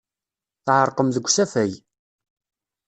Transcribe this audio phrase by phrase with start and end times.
[0.65, 1.71] Tɛerqem deg usafag.